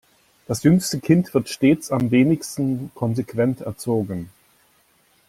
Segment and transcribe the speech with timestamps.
[0.47, 4.31] Das jüngste Kind wird stets am wenigsten konsequent erzogen.